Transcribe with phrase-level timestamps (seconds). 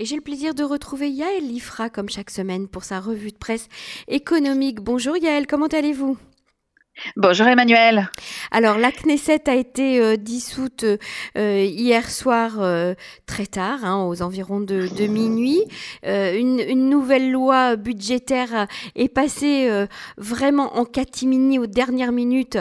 [0.00, 3.36] Et j'ai le plaisir de retrouver Yaël Lifra comme chaque semaine pour sa revue de
[3.36, 3.68] presse
[4.08, 4.80] économique.
[4.80, 6.16] Bonjour Yaël, comment allez-vous?
[7.16, 8.10] Bonjour Emmanuel.
[8.50, 12.94] Alors la Knesset a été euh, dissoute euh, hier soir euh,
[13.26, 15.62] très tard, hein, aux environs de, minuit.
[16.04, 18.66] Une, nouvelle loi budgétaire
[18.96, 19.70] est passée
[20.16, 22.58] vraiment en catimini aux dernières minutes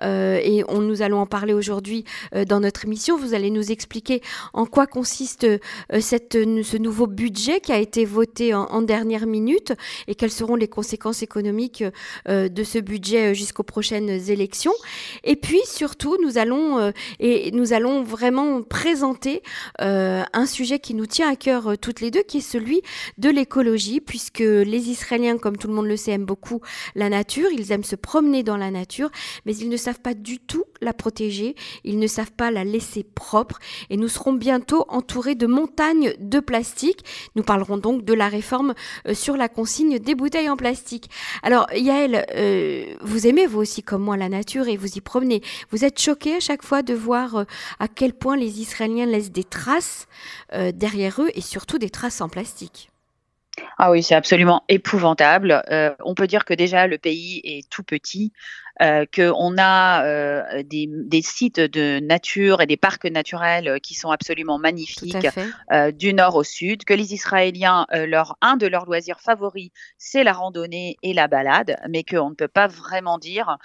[0.00, 2.04] et nous allons en parler aujourd'hui
[2.46, 3.16] dans notre émission.
[3.16, 4.22] Vous allez nous expliquer
[4.52, 5.46] en quoi consiste
[5.90, 9.72] ce nouveau budget qui a été voté en, dernière minute
[10.06, 11.84] et quelles seront les conséquences économiques
[12.28, 14.72] de ce budget jusqu'au prochain élections.
[15.24, 16.90] Et puis surtout, nous allons, euh,
[17.20, 19.42] et nous allons vraiment présenter
[19.80, 22.82] euh, un sujet qui nous tient à cœur euh, toutes les deux, qui est celui
[23.18, 26.60] de l'écologie, puisque les Israéliens, comme tout le monde le sait, aiment beaucoup
[26.94, 29.10] la nature, ils aiment se promener dans la nature,
[29.46, 31.54] mais ils ne savent pas du tout la protéger,
[31.84, 33.58] ils ne savent pas la laisser propre,
[33.90, 37.04] et nous serons bientôt entourés de montagnes de plastique.
[37.36, 38.74] Nous parlerons donc de la réforme
[39.12, 41.08] sur la consigne des bouteilles en plastique.
[41.42, 42.26] Alors Yael,
[43.00, 45.40] vous aimez vous aussi comme moi la nature et vous y promenez.
[45.70, 47.44] Vous êtes choqué à chaque fois de voir euh,
[47.78, 50.06] à quel point les Israéliens laissent des traces
[50.52, 52.90] euh, derrière eux et surtout des traces en plastique.
[53.78, 55.62] Ah oui, c'est absolument épouvantable.
[55.70, 58.32] Euh, on peut dire que déjà le pays est tout petit,
[58.82, 64.10] euh, qu'on a euh, des, des, sites de nature et des parcs naturels qui sont
[64.10, 65.28] absolument magnifiques
[65.94, 70.32] du nord au sud, que les Israéliens, leur, un de leurs loisirs favoris, c'est la
[70.32, 73.56] randonnée et la balade, mais qu'on ne peut pas vraiment dire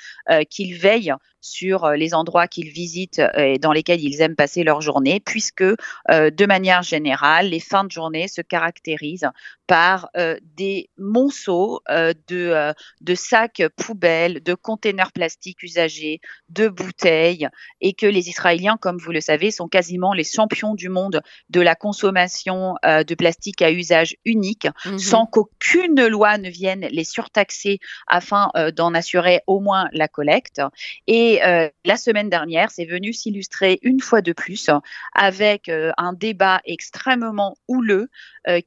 [0.49, 5.19] qu'ils veillent sur les endroits qu'ils visitent et dans lesquels ils aiment passer leur journée,
[5.19, 9.29] puisque de manière générale, les fins de journée se caractérisent
[9.67, 16.19] par euh, des monceaux euh, de, euh, de, sacs poubelles, de containers plastiques usagés,
[16.49, 17.47] de bouteilles,
[17.81, 21.61] et que les Israéliens, comme vous le savez, sont quasiment les champions du monde de
[21.61, 27.79] la consommation de plastique à usage unique, mmh sans qu'aucune loi ne vienne les surtaxer
[28.07, 30.61] afin d'en assurer au moins la collecte.
[31.05, 31.39] Et
[31.85, 34.69] la semaine dernière, c'est venu s'illustrer une fois de plus
[35.13, 38.09] avec un débat extrêmement houleux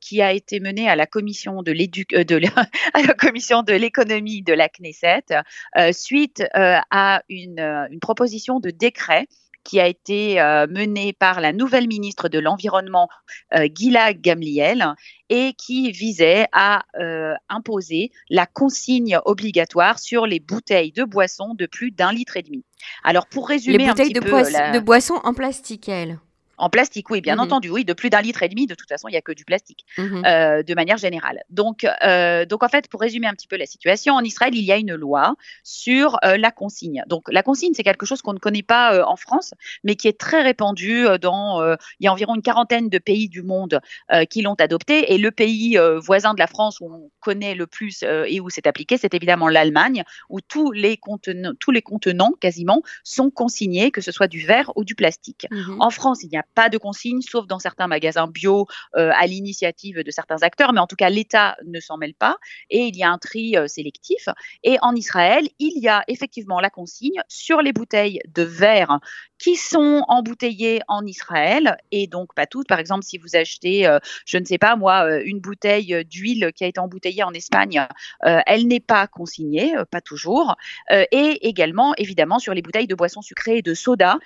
[0.00, 2.40] qui a été mené à la commission de euh, de
[2.94, 5.24] à la commission de l'économie de la Knesset
[5.76, 7.60] euh, suite euh, à une,
[7.90, 9.26] une, proposition de décret
[9.62, 10.36] qui a été
[10.70, 13.10] menée par la nouvelle ministre de l'Environnement,
[13.52, 14.94] Gila Gamliel,
[15.28, 16.82] et qui visait à
[17.50, 22.64] imposer la consigne obligatoire sur les bouteilles de boissons de plus d'un litre et demi.
[23.04, 26.18] Alors, pour résumer les bouteilles de, peu, de boissons en plastique, elles
[26.60, 27.40] en plastique, oui, bien mhm.
[27.40, 28.66] entendu, oui, de plus d'un litre et demi.
[28.66, 30.22] De toute façon, il n'y a que du plastique, mhm.
[30.24, 31.42] euh, de manière générale.
[31.48, 34.62] Donc, euh, donc, en fait, pour résumer un petit peu la situation, en Israël, il
[34.62, 35.34] y a une loi
[35.64, 37.02] sur euh, la consigne.
[37.06, 39.54] Donc, la consigne, c'est quelque chose qu'on ne connaît pas en France,
[39.84, 41.62] mais qui est très répandu dans.
[41.98, 43.80] il y a environ une quarantaine de pays du monde
[44.28, 45.12] qui l'ont adopté.
[45.12, 48.66] Et le pays voisin de la France où on connaît le plus et où c'est
[48.66, 54.00] appliqué, c'est évidemment l'Allemagne, où tous les contenants, tous les contenants quasiment sont consignés, que
[54.00, 55.46] ce soit du verre ou du plastique.
[55.50, 55.76] Mhm.
[55.80, 58.66] En France, il n'y a pas de consignes, sauf dans certains magasins bio
[58.96, 62.36] euh, à l'initiative de certains acteurs, mais en tout cas, l'État ne s'en mêle pas
[62.68, 64.28] et il y a un tri euh, sélectif.
[64.62, 68.98] Et en Israël, il y a effectivement la consigne sur les bouteilles de verre
[69.40, 72.68] qui sont embouteillées en Israël et donc pas toutes.
[72.68, 76.64] Par exemple, si vous achetez, euh, je ne sais pas moi, une bouteille d'huile qui
[76.64, 77.86] a été embouteillée en Espagne,
[78.22, 80.56] elle n'est pas consignée, pas toujours.
[80.90, 84.18] et également, évidemment, sur les bouteilles de boissons sucrées et de soda,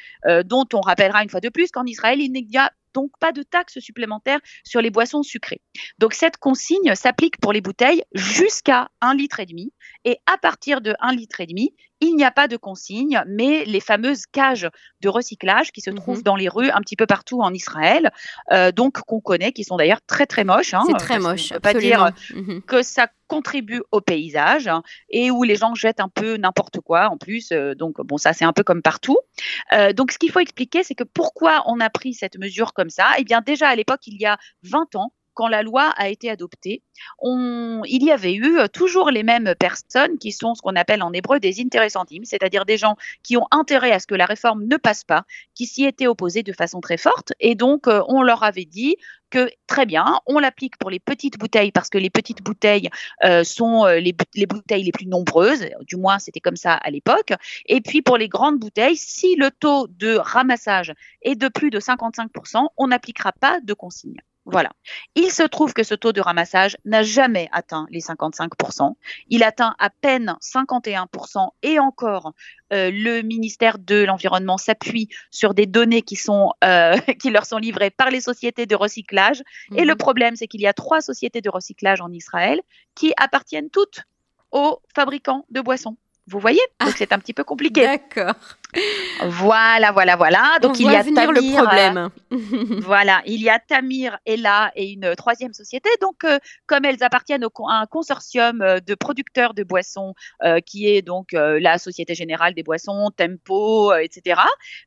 [0.45, 3.43] dont on rappellera une fois de plus qu'en Israël, il n'y a donc pas de
[3.43, 5.61] taxes supplémentaires sur les boissons sucrées.
[5.99, 9.73] Donc cette consigne s'applique pour les bouteilles jusqu'à un litre et demi
[10.05, 13.65] et à partir de un litre et demi, il n'y a pas de consigne, mais
[13.65, 14.69] les fameuses cages
[15.01, 15.97] de recyclage qui se mhm.
[15.97, 18.11] trouvent dans les rues un petit peu partout en Israël,
[18.53, 20.75] euh, donc qu'on connaît, qui sont d'ailleurs très très moches.
[20.75, 21.51] Hein, c'est très moche.
[21.51, 22.63] On peut pas dire mhm.
[22.63, 27.09] que ça contribue au paysage hein, et où les gens jettent un peu n'importe quoi
[27.09, 27.53] en plus.
[27.53, 29.17] Euh, donc bon, ça c'est un peu comme partout.
[29.73, 32.91] Euh, donc ce qu'il faut expliquer, c'est que pourquoi on a pris cette mesure comme
[32.91, 33.13] ça?
[33.19, 36.31] Eh bien déjà à l'époque, il y a 20 ans, quand la loi a été
[36.31, 36.83] adoptée,
[37.23, 41.13] il y avait eu euh, toujours les mêmes personnes qui sont ce qu'on appelle en
[41.13, 44.77] hébreu des interessantimes, c'est-à-dire des gens qui ont intérêt à ce que la réforme ne
[44.77, 47.33] passe pas, qui s'y étaient opposés de façon très forte.
[47.41, 48.97] Et donc, euh, on leur avait dit
[49.31, 52.89] que très bien, on l'applique pour les petites bouteilles parce que les petites bouteilles
[53.25, 57.33] euh, sont les, les, bouteilles les plus nombreuses, du moins c'était comme ça à l'époque.
[57.67, 61.81] Et puis pour les grandes bouteilles, si le taux de ramassage est de plus de
[61.81, 64.21] 55%, on n'appliquera pas de consigne.
[64.47, 64.71] Voilà.
[65.15, 68.95] Il se trouve que ce taux de ramassage n'a jamais atteint les 55%.
[69.29, 72.35] Il atteint à peine 51% et encore,
[72.73, 77.59] euh, le ministère de l'Environnement s'appuie sur des données qui, sont, euh, qui leur sont
[77.59, 79.43] livrées par les sociétés de recyclage.
[79.75, 79.99] Et le mhm.
[79.99, 82.61] problème, c'est qu'il y a trois sociétés de recyclage en Israël
[82.95, 84.03] qui appartiennent toutes
[84.53, 85.97] aux fabricants de boissons.
[86.27, 86.95] Vous voyez Donc ah.
[86.97, 87.83] c'est un petit peu compliqué.
[87.83, 88.35] D'accord.
[89.23, 90.59] Voilà, voilà, voilà.
[90.61, 92.09] Donc il y a Tamir, le problème.
[92.83, 95.89] voilà, il y a Tamir et là et une troisième société.
[96.01, 100.89] Donc euh, comme elles appartiennent à un consortium euh, de producteurs de boissons euh, qui
[100.89, 104.41] est donc la Société Générale des Boissons, Tempo, etc.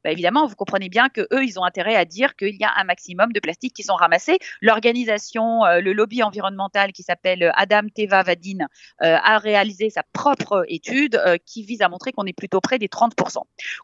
[0.04, 2.72] Bah, évidemment, vous comprenez bien que eux, ils ont intérêt à dire qu'il y a
[2.76, 4.40] un maximum de plastiques qui sont ramassés.
[4.62, 8.68] L'organisation, le lobby environnemental qui s'appelle Adam Teva Vadin
[9.00, 13.14] a réalisé sa propre étude qui vise à montrer qu'on est plutôt près des 30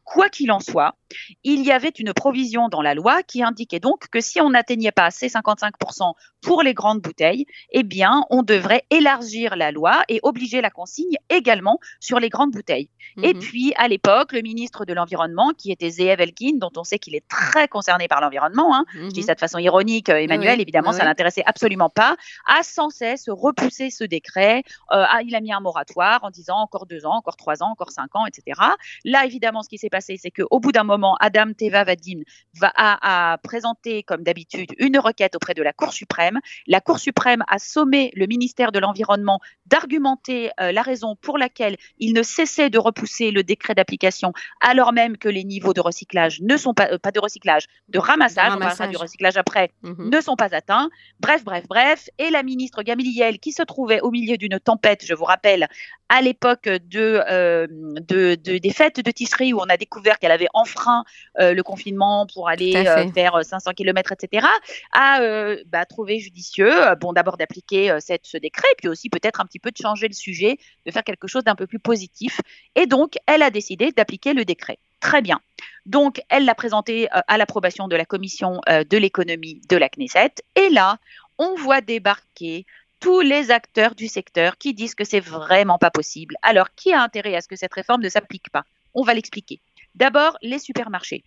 [0.03, 0.95] Quoi qu'il en soit,
[1.43, 4.91] il y avait une provision dans la loi qui indiquait donc que si on n'atteignait
[4.91, 10.19] pas ces 55% pour les grandes bouteilles, eh bien, on devrait élargir la loi et
[10.23, 12.89] obliger la consigne également sur les grandes bouteilles.
[13.21, 13.39] Et mhm.
[13.39, 17.15] puis, à l'époque, le ministre de l'Environnement, qui était Zeev Elkin, dont on sait qu'il
[17.15, 19.25] est très concerné par l'environnement, hein, je dis mhm.
[19.25, 23.89] ça de façon ironique, euh, Emmanuel, évidemment, ça l'intéressait absolument pas, a sans cesse repoussé
[23.89, 24.63] ce décret.
[24.91, 27.91] Euh, il a mis un moratoire en disant encore deux ans, encore trois ans, encore
[27.91, 28.59] cinq ans, etc.
[29.03, 32.21] Là, évidemment, ce qui s'est passé, c'est qu'au bout d'un moment, Adam Teva Vadim
[32.59, 36.39] va à, présenter, comme d'habitude, une requête auprès de la Cour suprême.
[36.67, 41.77] La Cour suprême a sommé le ministère de l'Environnement d'argumenter euh, la raison pour laquelle
[41.97, 46.41] il ne cessait de repousser le décret d'application, alors même que les niveaux de recyclage
[46.41, 50.09] ne sont pas, euh, pas de recyclage, de ramassage, on parlera du recyclage après, mhm.
[50.09, 50.89] ne sont pas atteints.
[51.19, 52.09] Bref, bref, bref.
[52.17, 55.67] Et la ministre Gamiliel, qui se trouvait au milieu d'une tempête, je vous rappelle,
[56.13, 60.47] à l'époque de, euh, de, des fêtes de Tisserie où on a découvert qu'elle avait
[60.53, 61.03] enfreint
[61.39, 64.45] euh, le confinement pour aller euh, faire 500 km, etc.,
[64.91, 65.19] a
[65.65, 66.71] bah, trouvé judicieux,
[67.01, 70.13] bon, d'abord d'appliquer cette, ce décret, puis aussi peut-être un petit peu de changer le
[70.13, 72.41] sujet, de faire quelque chose d'un peu plus positif.
[72.75, 74.77] Et donc, elle a décidé d'appliquer le décret.
[74.99, 75.39] Très bien.
[75.87, 80.35] Donc, elle l'a présenté à l'approbation de la commission de l'économie de la Knesset.
[80.55, 80.99] Et là,
[81.39, 82.65] on voit débarquer
[83.03, 86.37] tous les acteurs du secteur qui disent que c'est vraiment pas possible.
[86.41, 88.63] Alors, qui a intérêt à ce que cette réforme ne s'applique pas?
[88.93, 89.59] On va l'expliquer.
[89.93, 91.25] D'abord, les supermarchés.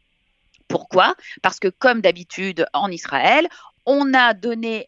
[0.69, 1.15] Pourquoi?
[1.43, 3.47] Parce que comme d'habitude en Israël,
[3.85, 4.87] on a donné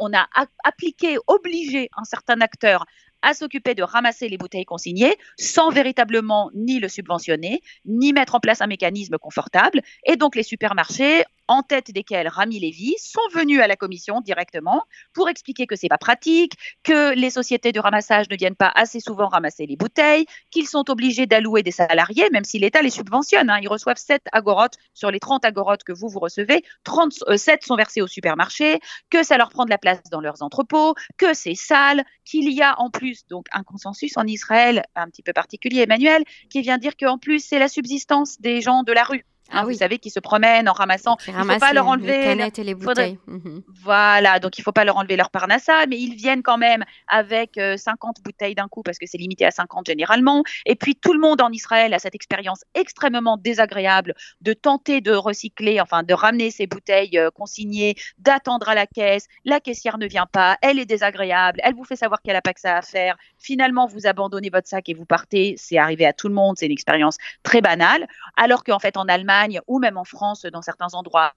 [0.00, 0.26] on a
[0.64, 2.86] appliqué, obligé un certain acteur
[3.22, 8.40] à s'occuper de ramasser les bouteilles consignées sans véritablement ni le subventionner, ni mettre en
[8.40, 9.80] place un mécanisme confortable.
[10.04, 14.82] Et donc les supermarchés en tête desquels Rami Lévy, sont venus à la commission directement
[15.12, 16.52] pour expliquer que c'est pas pratique,
[16.82, 20.90] que les sociétés de ramassage ne viennent pas assez souvent ramasser les bouteilles, qu'ils sont
[20.90, 23.50] obligés d'allouer des salariés, même si l'État les subventionne.
[23.50, 23.58] Hein.
[23.62, 27.76] Ils reçoivent 7 agorotes sur les 30 agorotes que vous, vous recevez, 37 euh, sont
[27.76, 31.54] versés au supermarché, que ça leur prend de la place dans leurs entrepôts, que c'est
[31.54, 35.82] sale, qu'il y a en plus donc un consensus en Israël un petit peu particulier,
[35.82, 39.24] Emmanuel, qui vient dire qu'en plus c'est la subsistance des gens de la rue.
[39.52, 41.16] Ah vous savez, qui se promènent en ramassant.
[41.26, 42.18] il ne faut pas leur enlever.
[42.18, 43.18] Les canettes et les bouteilles.
[43.26, 43.62] Mhm.
[43.82, 46.84] Voilà, donc il ne faut pas leur enlever leur parnassa, mais ils viennent quand même
[47.08, 50.42] avec 50 euh, bouteilles d'un coup parce que c'est limité à 50 généralement.
[50.64, 55.12] Et puis tout le monde en Israël a cette expérience extrêmement désagréable de tenter de
[55.12, 59.26] recycler, enfin de ramener ses bouteilles euh, consignées, d'attendre à la caisse.
[59.44, 62.54] La caissière ne vient pas, elle est désagréable, elle vous fait savoir qu'elle n'a pas
[62.54, 63.16] que ça à faire.
[63.38, 65.54] Finalement, vous abandonnez votre sac et vous partez.
[65.56, 68.06] C'est arrivé à tout le monde, c'est une expérience très banale.
[68.36, 69.35] Alors qu'en fait, en Allemagne,
[69.66, 71.34] ou même en France dans certains endroits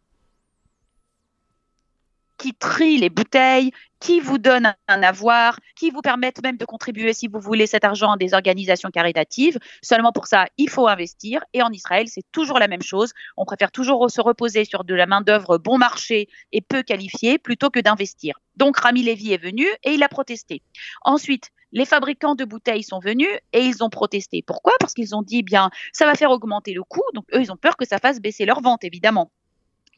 [2.40, 7.14] qui trient les bouteilles, qui vous donnent un avoir, qui vous permettent même de contribuer,
[7.14, 9.60] si vous voulez, cet argent à des organisations caritatives.
[9.84, 11.44] Seulement pour ça, il faut investir.
[11.54, 13.12] Et en Israël, c'est toujours la même chose.
[13.36, 17.70] On préfère toujours se reposer sur de la main-d'œuvre bon marché et peu qualifiée plutôt
[17.70, 18.40] que d'investir.
[18.56, 20.62] Donc, Rami Levy est venu et il a protesté.
[21.04, 24.42] Ensuite, les fabricants de bouteilles sont venus et ils ont protesté.
[24.42, 24.74] Pourquoi?
[24.80, 27.04] Parce qu'ils ont dit, bien, ça va faire augmenter le coût.
[27.14, 29.32] Donc, eux, ils ont peur que ça fasse baisser leur vente, évidemment.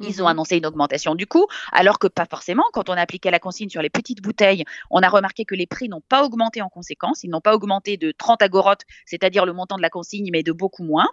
[0.04, 0.32] Ils ont mhm.
[0.32, 2.64] annoncé une augmentation du coût, alors que pas forcément.
[2.74, 5.68] Quand on a appliqué la consigne sur les petites bouteilles, on a remarqué que les
[5.68, 7.24] prix n'ont pas augmenté en conséquence.
[7.24, 10.52] Ils n'ont pas augmenté de 30 agorotes, c'est-à-dire le montant de la consigne, mais de
[10.52, 11.08] beaucoup moins.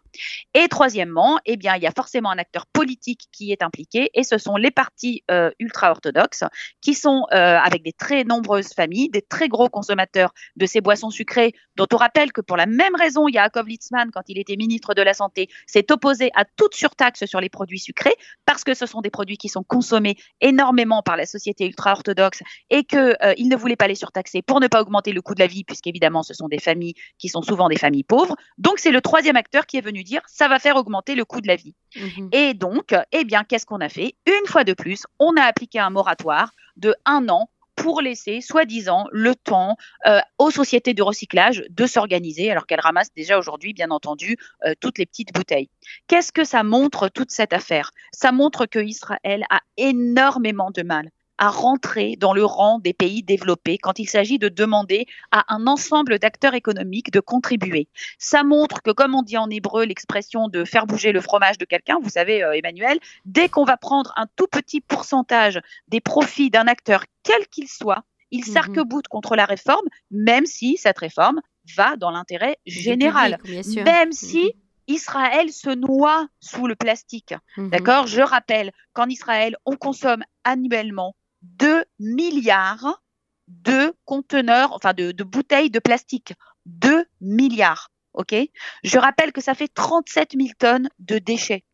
[0.54, 4.22] Et troisièmement, eh bien, il y a forcément un acteur politique qui est impliqué, et
[4.22, 6.44] ce sont les partis euh, ultra-orthodoxes,
[6.80, 11.10] qui sont euh, avec des très nombreuses familles, des très gros consommateurs de ces boissons
[11.10, 14.94] sucrées, dont on rappelle que pour la même raison, Yaakov Litzman, quand il était ministre
[14.94, 18.14] de la Santé, s'est opposé à toute surtaxe sur les produits sucrés,
[18.46, 22.84] parce que ce sont des produits qui sont consommés énormément par la société ultra-orthodoxe et
[22.84, 25.46] qu'ils euh, ne voulaient pas les surtaxer pour ne pas augmenter le coût de la
[25.46, 28.36] vie, puisqu'évidemment, ce sont des familles qui sont souvent des familles pauvres.
[28.56, 31.40] Donc, c'est le troisième acteur qui est venu dire ça va faire augmenter le coût
[31.40, 31.74] de la vie.
[31.96, 32.28] Mhm.
[32.32, 34.14] Et donc, eh bien, qu'est-ce qu'on a fait?
[34.26, 39.06] Une fois de plus, on a appliqué un moratoire de un an pour laisser, soi-disant,
[39.12, 43.90] le temps euh, aux sociétés de recyclage de s'organiser, alors qu'elles ramassent déjà aujourd'hui, bien
[43.90, 45.70] entendu, euh, toutes les petites bouteilles.
[46.08, 47.92] Qu'est-ce que ça montre, toute cette affaire?
[48.12, 53.22] Ça montre que Israël a énormément de mal à rentrer dans le rang des pays
[53.22, 57.88] développés quand il s'agit de demander à un ensemble d'acteurs économiques de contribuer.
[58.18, 61.64] Ça montre que, comme on dit en hébreu l'expression de faire bouger le fromage de
[61.64, 66.50] quelqu'un, vous savez, euh, Emmanuel, dès qu'on va prendre un tout petit pourcentage des profits
[66.50, 68.52] d'un acteur, quel qu'il soit, il mhm.
[68.52, 71.40] s'arc-boute contre la réforme, même si cette réforme
[71.76, 73.38] va dans l'intérêt général.
[73.84, 74.50] même si mhm.
[74.88, 77.34] Israël se noie sous le plastique.
[77.56, 77.70] Mhm.
[77.70, 78.06] D'accord?
[78.06, 81.14] Je rappelle qu'en Israël, on consomme annuellement
[81.56, 83.02] 2 milliards
[83.48, 86.34] de conteneurs, enfin de, bouteilles de plastique.
[86.66, 87.90] 2 milliards.
[88.14, 88.34] OK?
[88.82, 91.64] Je rappelle que ça fait 37 000 tonnes de déchets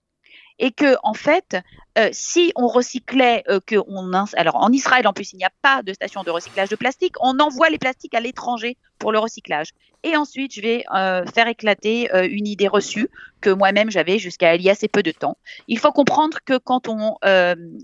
[0.58, 1.56] et que en fait,
[1.98, 5.52] euh, si on recyclait, euh, que on, alors en Israël en plus il n'y a
[5.62, 9.18] pas de station de recyclage de plastique, on envoie les plastiques à l'étranger pour le
[9.18, 9.70] recyclage.
[10.06, 13.08] Et ensuite, je vais euh, faire éclater une idée reçue
[13.40, 15.38] que moi-même j'avais jusqu'à il y a assez peu de temps.
[15.66, 17.16] Il faut comprendre que quand on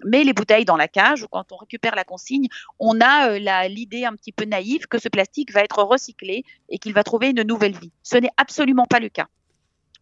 [0.05, 2.49] met les bouteilles dans la cage ou quand on récupère la consigne,
[2.79, 6.93] on a l'idée un petit peu naïve que ce plastique va être recyclé et qu'il
[6.93, 7.93] va trouver une nouvelle vie.
[8.03, 9.29] Ce n'est absolument pas le cas.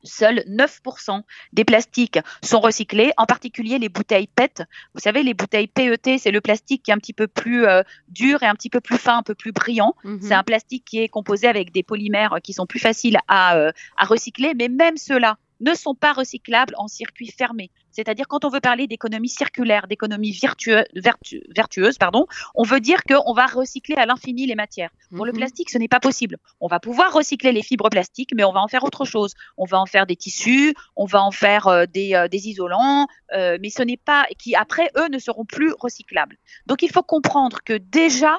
[0.05, 4.62] Seuls 9% des plastiques sont recyclés, en particulier les bouteilles PET.
[4.95, 7.83] Vous savez, les bouteilles PET, c'est le plastique qui est un petit peu plus euh,
[8.09, 9.95] dur et un petit peu plus fin, un peu plus brillant.
[10.05, 10.21] Mhm.
[10.23, 13.73] C'est un plastique qui est composé avec des polymères qui sont plus faciles à, euh,
[13.97, 17.71] à recycler, mais même ceux-là ne sont pas recyclables en circuit fermé.
[17.91, 20.38] C'est-à-dire quand on veut parler d'économie circulaire, d'économie
[20.95, 24.91] vertueuse, pardon, on veut dire qu'on va recycler à l'infini les matières.
[25.15, 25.38] Pour le mhm.
[25.38, 26.37] plastique, ce n'est pas possible.
[26.61, 29.35] On va pouvoir recycler les fibres plastiques, mais on va en faire autre chose.
[29.57, 33.59] On va en faire des tissus, on va en faire euh, euh, des, isolants, euh,
[33.61, 36.37] mais ce n'est pas qui après eux ne seront plus recyclables.
[36.67, 38.38] Donc il faut comprendre que déjà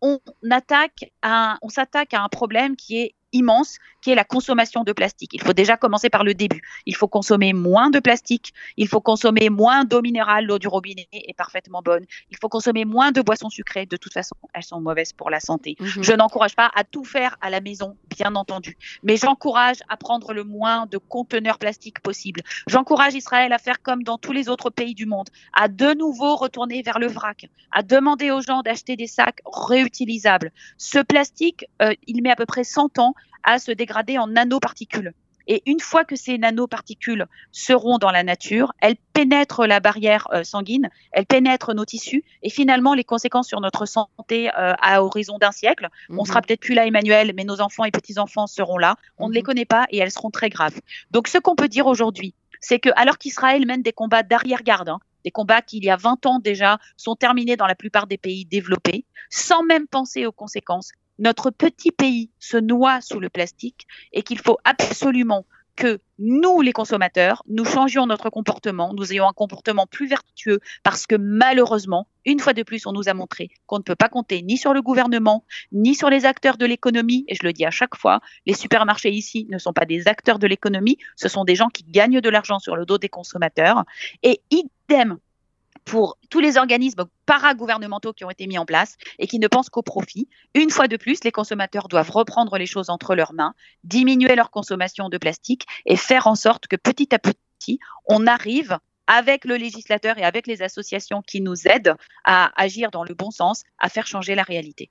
[0.00, 0.20] on
[0.50, 5.34] attaque on s'attaque à un problème qui est immense qui est la consommation de plastique.
[5.34, 6.62] Il faut déjà commencer par le début.
[6.86, 11.08] Il faut consommer moins de plastique, il faut consommer moins d'eau minérale, l'eau du robinet
[11.12, 14.80] est parfaitement bonne, il faut consommer moins de boissons sucrées, de toute façon, elles sont
[14.80, 15.76] mauvaises pour la santé.
[15.80, 16.02] Mhm.
[16.02, 20.32] Je n'encourage pas à tout faire à la maison, bien entendu, mais j'encourage à prendre
[20.32, 22.42] le moins de conteneurs plastiques possible.
[22.66, 26.36] J'encourage Israël à faire comme dans tous les autres pays du monde, à de nouveau
[26.36, 30.52] retourner vers le vrac, à demander aux gens d'acheter des sacs réutilisables.
[30.76, 35.12] Ce plastique, euh, il met à peu près 100 ans à se dégrader en nanoparticules.
[35.50, 40.44] Et une fois que ces nanoparticules seront dans la nature, elles pénètrent la barrière euh,
[40.44, 45.38] sanguine, elles pénètrent nos tissus, et finalement, les conséquences sur notre santé euh, à horizon
[45.38, 46.46] d'un siècle, on sera mhm.
[46.46, 48.96] peut-être plus là, Emmanuel, mais nos enfants et petits-enfants seront là.
[49.16, 49.46] On ne les mhm.
[49.46, 50.78] connaît pas et elles seront très graves.
[51.12, 55.00] Donc, ce qu'on peut dire aujourd'hui, c'est que alors qu'Israël mène des combats d'arrière-garde, hein,
[55.24, 58.18] des combats qui, il y a 20 ans déjà, sont terminés dans la plupart des
[58.18, 63.86] pays développés, sans même penser aux conséquences notre petit pays se noie sous le plastique
[64.12, 65.44] et qu'il faut absolument
[65.78, 71.06] que nous, les consommateurs, nous changions notre comportement, nous ayons un comportement plus vertueux parce
[71.06, 74.42] que malheureusement, une fois de plus, on nous a montré qu'on ne peut pas compter
[74.42, 77.24] ni sur le gouvernement, ni sur les acteurs de l'économie.
[77.28, 80.40] Et je le dis à chaque fois, les supermarchés ici ne sont pas des acteurs
[80.40, 83.84] de l'économie, ce sont des gens qui gagnent de l'argent sur le dos des consommateurs.
[84.24, 85.18] Et idem
[85.88, 89.70] pour tous les organismes paragouvernementaux qui ont été mis en place et qui ne pensent
[89.70, 90.28] qu'au profit.
[90.54, 93.54] Une fois de plus, les consommateurs doivent reprendre les choses entre leurs mains,
[93.84, 98.78] diminuer leur consommation de plastique et faire en sorte que petit à petit, on arrive
[99.06, 103.30] avec le législateur et avec les associations qui nous aident à agir dans le bon
[103.30, 104.90] sens, à faire changer la réalité.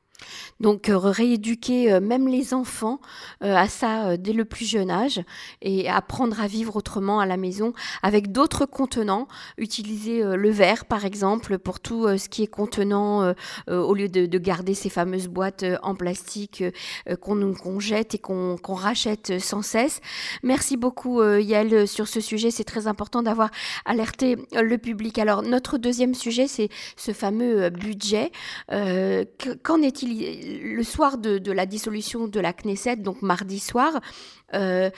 [0.59, 3.00] Donc euh, rééduquer euh, même les enfants
[3.43, 5.21] euh, à ça dès le plus jeune âge
[5.62, 9.27] et apprendre à vivre autrement à la maison avec d'autres contenants.
[9.57, 13.33] Utiliser le verre par exemple pour tout ce qui est contenant
[13.67, 16.63] au lieu de, garder ces fameuses boîtes en plastique
[17.21, 20.00] qu'on jette et qu'on rachète sans cesse.
[20.43, 22.51] Merci beaucoup Yael sur ce sujet.
[22.51, 23.50] C'est très important d'avoir
[23.86, 25.19] alerté le public.
[25.19, 28.31] Alors notre deuxième sujet c'est ce fameux budget.
[28.69, 33.99] Qu'en est-il le soir de, la dissolution de la Knesset, donc mardi soir,
[34.53, 34.89] euh,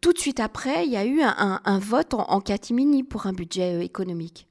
[0.00, 3.74] tout de suite après, il y a eu un, vote en, catimini pour un budget
[3.74, 4.48] euh, économique.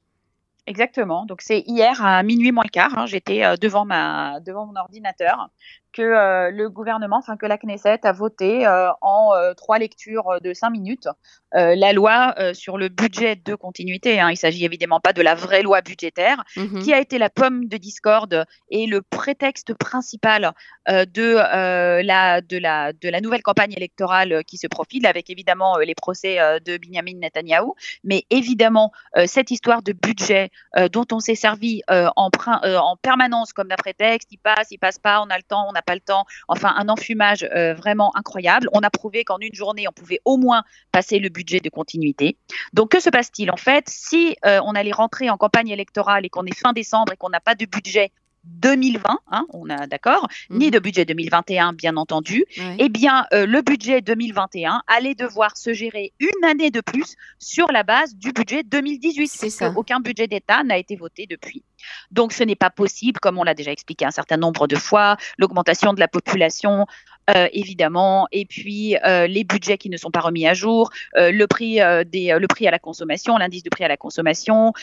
[0.65, 1.25] Exactement.
[1.25, 2.97] Donc c'est hier à minuit moins le quart.
[2.97, 5.49] Hein, j'étais euh, devant ma devant mon ordinateur
[5.93, 10.41] que euh, le gouvernement, enfin que la Knesset a voté euh, en euh, trois lectures
[10.41, 11.07] de cinq minutes
[11.55, 14.19] la loi sur le budget de continuité.
[14.19, 14.31] Hein.
[14.31, 16.81] Il s'agit évidemment pas de la vraie loi budgétaire, mhm.
[16.81, 20.53] qui a été la pomme de discorde et le prétexte principal
[20.87, 25.93] de, la, de, la, de la nouvelle campagne électorale qui se profile, avec évidemment les
[25.93, 27.73] procès de Benjamin Netanyahu.
[28.03, 28.91] Mais évidemment,
[29.27, 30.49] cette histoire de budget
[30.91, 35.21] dont on s'est servi en, en permanence comme d'un prétexte, il passe, il passe pas,
[35.21, 36.25] on a le temps, on a pas le temps.
[36.47, 38.69] Enfin, un enfumage euh, vraiment incroyable.
[38.73, 42.37] On a prouvé qu'en une journée, on pouvait au moins passer le budget de continuité.
[42.73, 43.51] Donc, que se passe-t-il?
[43.51, 47.13] En fait, si euh, on allait rentrer en campagne électorale et qu'on est fin décembre
[47.13, 48.11] et qu'on n'a pas de budget
[48.45, 50.57] 2020, hein, on a d'accord, mhm.
[50.57, 52.45] ni de budget 2021 bien entendu,
[52.77, 57.71] eh bien euh, le budget 2021 allait devoir se gérer une année de plus sur
[57.71, 61.63] la base du budget 2018, puisque aucun budget d'État n'a été voté depuis.
[62.11, 65.17] Donc ce n'est pas possible, comme on l'a déjà expliqué un certain nombre de fois,
[65.37, 66.85] l'augmentation de la population,
[67.29, 71.31] euh, évidemment, et puis euh, les budgets qui ne sont pas remis à jour, euh,
[71.31, 74.73] le prix des, le prix à la consommation, l'indice de prix à la consommation,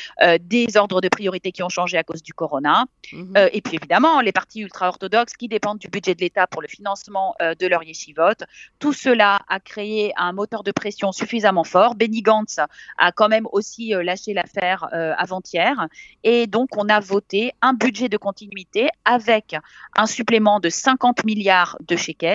[0.40, 3.35] des ordres de priorité qui ont changé à cause du corona, mhm.
[3.52, 7.35] et puis évidemment les partis ultra-orthodoxes qui dépendent du budget de l'État pour le financement
[7.40, 8.44] de leur yeshivot.
[8.78, 11.94] Tout cela a créé un moteur de pression suffisamment fort.
[11.94, 12.59] Benny Gantz
[12.99, 15.88] a quand même aussi lâché l'affaire avant-hier,
[16.25, 19.56] et donc on a voté un budget de continuité avec
[19.97, 22.29] un supplément de 50 milliards de shekels,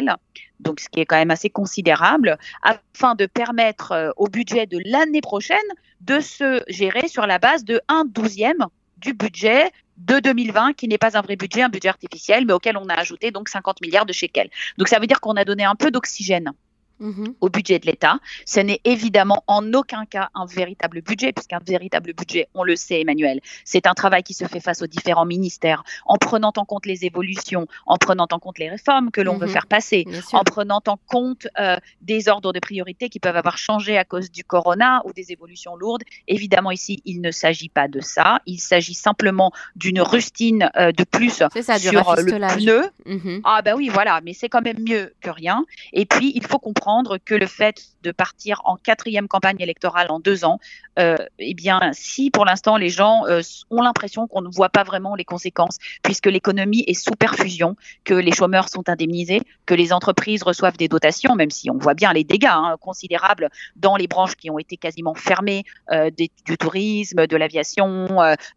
[0.60, 4.80] donc ce qui est quand même assez considérable, afin de permettre euh, au budget de
[4.86, 5.58] l'année prochaine
[6.02, 8.66] de se gérer sur la base de 1 douzième
[8.98, 12.78] du budget de 2020, qui n'est pas un vrai budget, un budget artificiel, mais auquel
[12.78, 14.50] on a ajouté donc 50 milliards de shekels.
[14.78, 16.52] Donc ça veut dire qu'on a donné un peu d'oxygène
[17.00, 17.36] Mhm.
[17.42, 18.20] au budget de l'État.
[18.46, 23.02] Ce n'est évidemment en aucun cas un véritable budget, puisqu'un véritable budget, on le sait,
[23.02, 26.86] Emmanuel, c'est un travail qui se fait face aux différents ministères, en prenant en compte
[26.86, 29.52] les évolutions, en prenant en compte les réformes que l'on veut mhm.
[29.52, 33.98] faire passer, en prenant en compte euh, des ordres de priorité qui peuvent avoir changé
[33.98, 36.04] à cause du corona ou des évolutions lourdes.
[36.30, 38.40] Évidemment, ici, il ne s'agit pas de ça.
[38.46, 42.90] Il s'agit simplement d'une rustine euh, de plus sur le pneu.
[43.06, 43.42] Mhm.
[43.44, 45.66] Ah ben oui, voilà, mais c'est quand même mieux que rien.
[45.92, 46.85] Et puis, il faut comprendre
[47.24, 50.60] que le fait de partir en quatrième campagne électorale en deux ans,
[50.98, 54.84] euh, eh bien, si pour l'instant les gens euh, ont l'impression qu'on ne voit pas
[54.84, 59.92] vraiment les conséquences, puisque l'économie est sous perfusion, que les chômeurs sont indemnisés, que les
[59.92, 64.08] entreprises reçoivent des dotations, même si on voit bien les dégâts hein, considérables dans les
[64.08, 68.08] branches qui ont été quasiment fermées, euh, du tourisme, de l'aviation,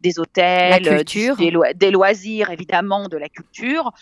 [0.01, 3.93] des hôtels, des, loisirs évidemment, de la culture,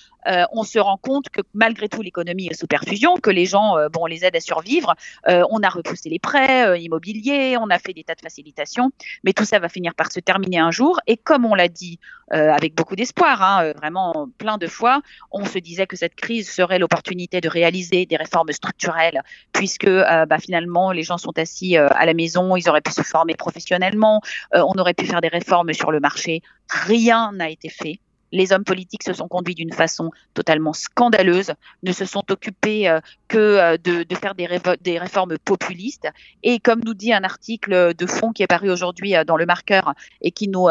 [0.52, 4.06] on se rend compte que malgré tout l'économie est sous perfusion, que les gens, bon,
[4.06, 4.94] les aide à survivre.
[5.28, 8.90] Euh, on a repoussé les prêts euh, immobiliers, on a fait des tas de facilitations,
[9.24, 11.00] mais tout ça va finir par se terminer un jour.
[11.06, 11.98] Et comme on l'a dit
[12.32, 15.00] euh, avec beaucoup d'espoir, hein, vraiment plein de fois,
[15.30, 20.38] on se disait que cette crise serait l'opportunité de réaliser des réformes structurelles, puisque bah,
[20.38, 24.20] finalement les gens sont assis à la maison, ils auraient pu se former professionnellement,
[24.52, 26.42] on aurait pu faire des réformes sur le marché.
[26.68, 28.00] Rien n'a été fait
[28.36, 33.00] les hommes politiques se sont conduits d'une façon totalement scandaleuse, ne se sont occupés euh,
[33.28, 36.08] que euh, de, faire des, réformes populistes.
[36.42, 39.46] Et comme nous dit un article de fond qui est paru aujourd'hui euh, dans le
[39.46, 40.68] marqueur et qui nous,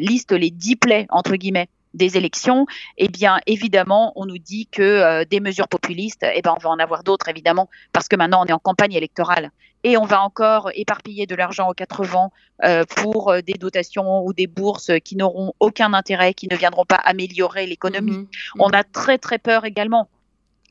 [0.00, 1.06] liste les dix plaies,
[1.92, 2.66] des élections,
[2.98, 6.78] eh bien évidemment, on nous dit que des mesures populistes, eh ben on va en
[6.78, 9.50] avoir d'autres évidemment, parce que maintenant on est en campagne électorale
[9.84, 12.32] et on va encore éparpiller de l'argent aux quatre vents
[12.64, 16.84] euh, pour euh, des dotations ou des bourses qui n'auront aucun intérêt, qui ne viendront
[16.84, 18.18] pas améliorer l'économie.
[18.18, 18.28] Mhm.
[18.58, 20.08] On a très très peur également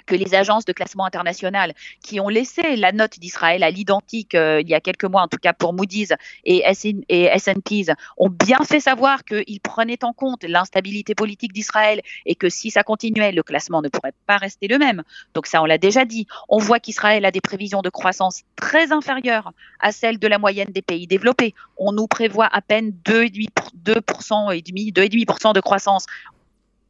[0.09, 4.59] que les agences de classement international qui ont laissé la note d'Israël à l'identique euh,
[4.59, 6.13] il y a quelques mois, en tout cas pour Moody's
[6.45, 7.85] et S&P,
[8.17, 12.81] ont bien fait savoir qu'ils prenaient en compte l'instabilité politique d'Israël et que si ça
[12.83, 15.03] continuait, le classement ne pourrait pas rester le même.
[15.35, 16.25] Donc ça, on l'a déjà dit.
[16.47, 20.69] On voit qu'Israël a des prévisions de croissance très inférieures à celles de la moyenne
[20.71, 21.53] des pays développés.
[21.77, 26.07] On nous prévoit à peine 2,5% et demi, 2,5% de croissance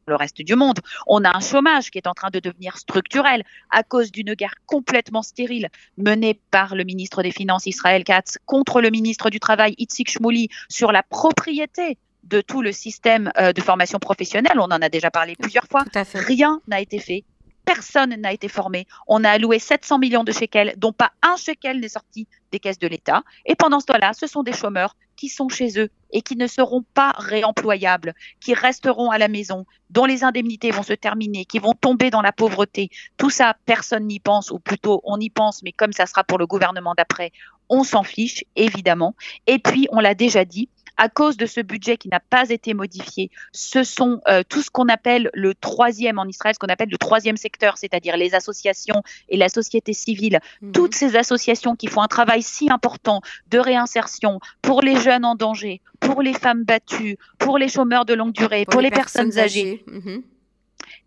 [0.06, 0.80] le reste du monde.
[1.06, 4.54] On a un chômage qui est en train de devenir structurel à cause d'une guerre
[4.66, 9.74] complètement stérile menée par le ministre des Finances Israël Katz contre le ministre du Travail
[9.78, 14.58] Itzik Shmouli sur la propriété de tout le système euh, de formation professionnelle.
[14.58, 15.84] On en a déjà parlé plusieurs fois.
[16.14, 17.24] Rien n'a été fait.
[17.64, 18.86] Personne n'a été formé.
[19.06, 22.78] On a alloué 700 millions de shekels, dont pas un shekel n'est sorti des caisses
[22.78, 23.22] de l'État.
[23.46, 26.46] Et pendant ce temps-là, ce sont des chômeurs qui sont chez eux et qui ne
[26.46, 31.58] seront pas réemployables, qui resteront à la maison, dont les indemnités vont se terminer, qui
[31.58, 32.88] vont tomber dans la pauvreté.
[33.18, 36.38] Tout ça, personne n'y pense, ou plutôt on y pense, mais comme ça sera pour
[36.38, 37.32] le gouvernement d'après,
[37.68, 39.14] on s'en fiche, évidemment.
[39.46, 42.74] Et puis, on l'a déjà dit, à cause de ce budget qui n'a pas été
[42.74, 46.90] modifié, ce sont euh, tout ce qu'on appelle le troisième en Israël, ce qu'on appelle
[46.90, 50.72] le troisième secteur, c'est-à-dire les associations et la société civile, mhm.
[50.72, 55.36] toutes ces associations qui font un travail si important de réinsertion pour les jeunes en
[55.36, 59.82] danger, pour les femmes battues, pour les chômeurs de longue durée, pour, les, personnes, âgées.
[59.86, 60.22] Mhm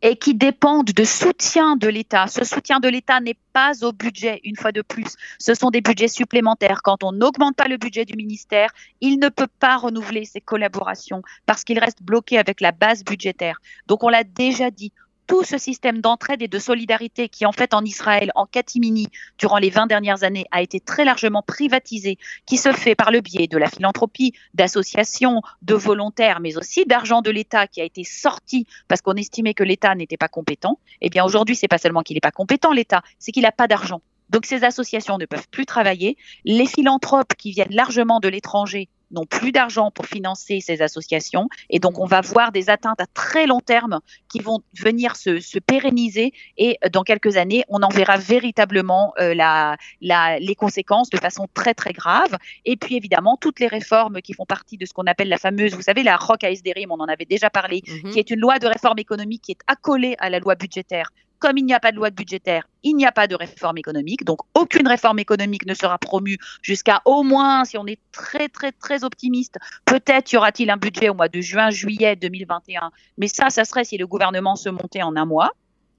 [0.03, 2.27] et qui dépendent de soutien de l'État.
[2.27, 5.15] Ce soutien de l'État n'est pas au budget, une fois de plus.
[5.39, 6.81] Ce sont des budgets supplémentaires.
[6.83, 11.21] Quand on n'augmente pas le budget du ministère, il ne peut pas renouveler ses collaborations
[11.45, 13.61] parce qu'il reste bloqué avec la base budgétaire.
[13.87, 14.91] Donc on l'a déjà dit,
[15.27, 19.07] tout ce système d'entraide et de solidarité qui, en fait, en Israël, en catimini,
[19.37, 23.21] durant les 20 dernières années, a été très largement privatisé, qui se fait par le
[23.21, 28.03] biais de la philanthropie, d'associations, de volontaires, mais aussi d'argent de l'État qui a été
[28.03, 30.79] sorti parce qu'on estimait que l'État n'était pas compétent.
[31.01, 33.67] Eh bien, aujourd'hui, c'est pas seulement qu'il n'est pas compétent, l'État, c'est qu'il n'a pas
[33.67, 34.01] d'argent.
[34.29, 36.17] Donc ces associations ne peuvent plus travailler.
[36.43, 41.47] Les philanthropes qui viennent largement de l'étranger n'ont plus d'argent pour financer ces associations.
[41.69, 43.99] Et donc, on va voir des atteintes à très long terme
[44.29, 46.33] qui vont venir se, se pérenniser.
[46.57, 51.47] Et dans quelques années, on en verra véritablement euh, la, la, les conséquences de façon
[51.53, 52.37] très, très grave.
[52.65, 55.73] Et puis, évidemment, toutes les réformes qui font partie de ce qu'on appelle la fameuse,
[55.75, 58.11] vous savez, la ROC ASDRIM, on en avait déjà parlé, mhm.
[58.11, 61.09] qui est une loi de réforme économique qui est accolée à la loi budgétaire
[61.43, 64.23] comme il n'y a pas de loi budgétaire, il n'y a pas de réforme économique.
[64.23, 68.71] Donc, aucune réforme économique ne sera promue jusqu'à au moins, si on est très, très,
[68.71, 72.91] très optimiste, peut-être y aura-t-il un budget au mois de juin, juillet 2021.
[73.17, 75.51] Mais ça, ça serait si le gouvernement se montait en un mois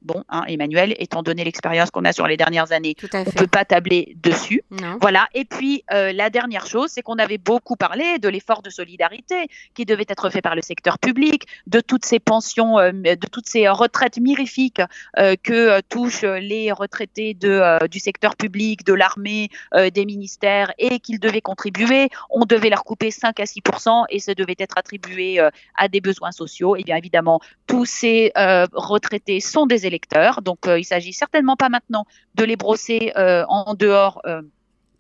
[0.04, 3.46] bon, hein, Emmanuel, étant donné l'expérience qu'on a sur les dernières années, on ne peut
[3.46, 4.62] pas tabler dessus.
[5.00, 5.26] Voilà.
[5.34, 9.48] Et puis, euh, la dernière chose, c'est qu'on avait beaucoup parlé de l'effort de solidarité
[9.74, 13.48] qui devait être fait par le secteur public, de toutes ces pensions, euh, de toutes
[13.48, 14.82] ces retraites mirifiques
[15.18, 21.18] euh, que touchent les retraités de, du secteur public, de l'armée, des ministères, et qu'ils
[21.18, 22.08] devaient contribuer.
[22.30, 25.40] On devait leur couper 5 à 6% et ça devait être attribué
[25.76, 26.76] à des besoins sociaux.
[26.76, 29.86] Et bien évidemment, tous ces retraités sont des
[30.42, 34.22] donc, euh, il s'agit certainement pas maintenant de les brosser euh, en dehors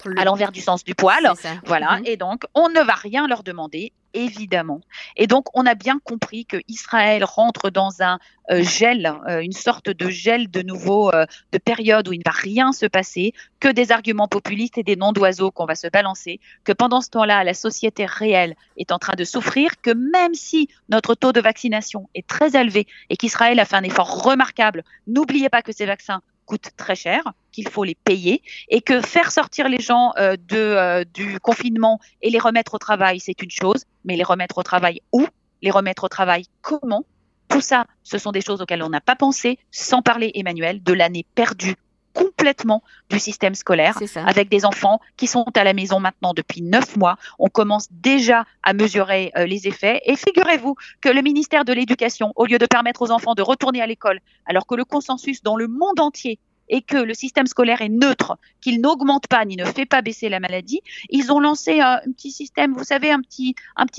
[0.06, 1.32] euh, à l'envers du sens du poil.
[1.64, 1.98] Voilà.
[1.98, 2.06] Mhm.
[2.06, 4.80] Et donc, on ne va rien leur demander, évidemment.
[5.16, 8.18] Et donc, on a bien compris que Israël rentre dans un
[8.50, 12.86] gel, une sorte de gel de nouveau, de période où il ne va rien se
[12.86, 17.00] passer, que des arguments populistes et des noms d'oiseaux qu'on va se balancer, que pendant
[17.00, 21.32] ce temps-là, la société réelle est en train de souffrir, que même si notre taux
[21.32, 25.72] de vaccination est très élevé et qu'Israël a fait un effort remarquable, n'oubliez pas que
[25.72, 30.12] ces vaccins coûtent très cher, qu'il faut les payer et que faire sortir les gens
[30.18, 34.24] euh, de, euh, du confinement et les remettre au travail, c'est une chose, mais les
[34.24, 35.24] remettre au travail où?
[35.62, 37.04] Les remettre au travail comment?
[37.48, 40.92] Tout ça, ce sont des choses auxquelles on n'a pas pensé, sans parler, Emmanuel, de
[40.92, 41.76] l'année perdue
[42.12, 46.96] complètement du système scolaire, avec des enfants qui sont à la maison maintenant depuis neuf
[46.96, 47.16] mois.
[47.38, 50.00] On commence déjà à mesurer euh, les effets.
[50.06, 53.82] Et figurez-vous que le ministère de l'Éducation, au lieu de permettre aux enfants de retourner
[53.82, 56.38] à l'école, alors que le consensus dans le monde entier
[56.68, 60.28] et que le système scolaire est neutre, qu'il n'augmente pas ni ne fait pas baisser
[60.28, 63.54] la maladie, ils ont lancé un petit système, vous savez, un petit,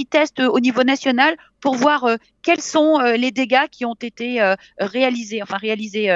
[0.09, 4.39] test au niveau national pour voir euh, quels sont euh, les dégâts qui ont été
[4.39, 6.11] euh, réalisés, enfin réalisés,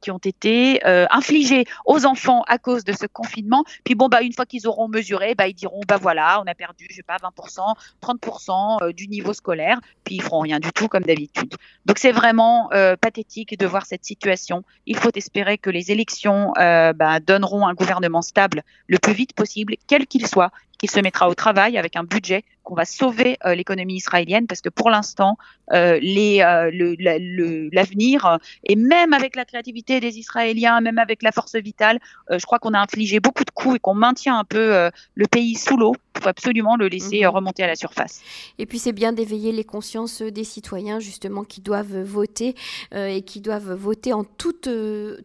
[0.00, 3.64] qui ont été infligés aux enfants à cause de ce confinement.
[3.84, 6.54] Puis bon, bah une fois qu'ils auront mesuré, bah ils diront, bah voilà, on a
[6.54, 9.78] perdu, je sais pas, 20%, 30% du niveau scolaire.
[10.04, 11.54] Puis ils feront rien du tout comme d'habitude.
[11.84, 12.70] Donc c'est vraiment
[13.00, 14.62] pathétique de voir cette situation.
[14.86, 19.74] Il faut espérer que les élections bah, donneront un gouvernement stable le plus vite possible,
[19.86, 23.54] quel qu'il soit, qu'il se mettra au travail avec un budget qu'on va sauver euh,
[23.54, 25.36] l'économie israélienne parce que pour l'instant,
[25.72, 31.98] euh, euh, l'avenir et même avec la créativité des Israéliens, même avec la force vitale,
[32.30, 35.54] je crois qu'on a infligé beaucoup de coups et qu'on maintient un peu le pays
[35.54, 35.94] sous l'eau.
[36.16, 37.28] Il faut absolument le laisser mhm.
[37.28, 38.20] remonter à la surface.
[38.58, 42.54] Et puis c'est bien d'éveiller les consciences des citoyens justement qui doivent voter
[42.94, 44.68] et qui doivent voter en toute,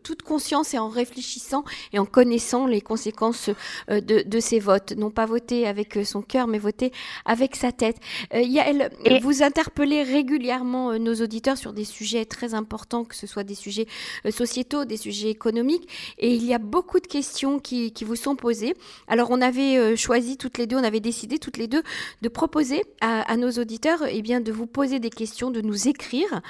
[0.03, 3.49] toute conscience et en réfléchissant et en connaissant les conséquences
[3.89, 4.93] de, de ces votes.
[4.97, 6.91] Non pas voter avec son cœur, mais voter
[7.25, 7.97] avec sa tête.
[8.33, 13.27] Euh, Yael, vous interpellez régulièrement euh, nos auditeurs sur des sujets très importants, que ce
[13.27, 13.85] soit des sujets
[14.25, 18.35] euh, sociétaux, des sujets économiques, et il y a beaucoup de questions qui, vous sont
[18.35, 18.75] posées.
[19.07, 21.83] Alors on avait euh, choisi toutes les deux, on avait décidé toutes les deux
[22.21, 26.41] de proposer à, nos auditeurs eh bien, de vous poser des questions, de nous écrire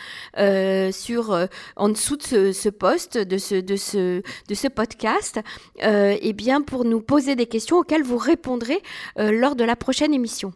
[0.92, 5.40] sur, en dessous de ce, post, de ce, podcast,
[5.82, 8.82] eh bien, pour nous poser des questions auxquelles vous répondrez
[9.18, 10.54] lors de la prochaine émission.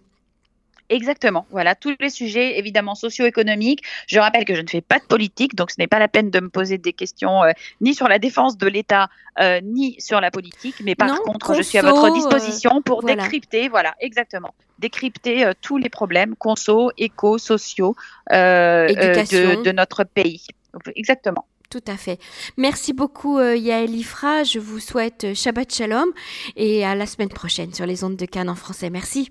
[0.89, 1.45] Exactement.
[1.51, 3.83] Voilà, tous les sujets, évidemment, socio-économiques.
[4.07, 6.29] Je rappelle que je ne fais pas de politique, donc ce n'est pas la peine
[6.29, 10.21] de me poser des questions euh, ni sur la défense de l'État, euh, ni sur
[10.21, 10.75] la politique.
[10.83, 15.77] Mais par contre, je suis à votre euh, disposition pour décrypter, voilà, exactement, décrypter tous
[15.77, 17.95] les problèmes conso, éco, sociaux
[18.29, 20.47] de, notre pays.
[20.95, 21.45] Exactement.
[21.69, 22.17] Tout à fait.
[22.55, 24.43] Merci beaucoup euh, Yael Ifra.
[24.43, 26.09] Je vous souhaite Shabbat Shalom
[26.55, 28.89] et à la semaine prochaine sur les ondes de Cannes en français.
[28.89, 29.29] Merci.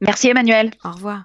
[0.00, 0.70] Merci Emmanuel.
[0.84, 1.24] Au revoir.